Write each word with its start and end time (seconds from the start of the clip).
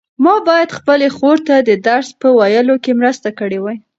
ما 0.23 0.35
باید 0.47 0.75
خپلې 0.77 1.07
خور 1.17 1.37
ته 1.47 1.55
د 1.69 1.71
درس 1.87 2.07
په 2.21 2.27
ویلو 2.39 2.75
کې 2.83 2.91
مرسته 3.01 3.29
کړې 3.39 3.59
وای. 3.61 3.77